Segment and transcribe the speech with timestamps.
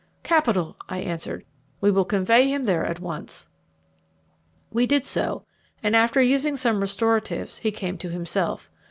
[0.23, 1.45] "Capital," I answered;
[1.79, 3.49] "we will convey him there at once."
[4.71, 5.45] We did so,
[5.83, 8.71] and after using some restoratives, he came to himself.